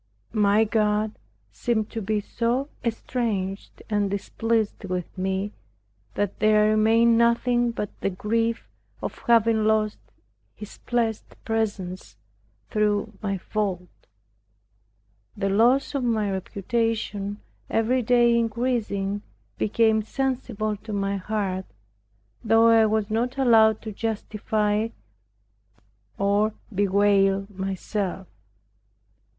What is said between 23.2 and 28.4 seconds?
allowed to justify or bewail myself.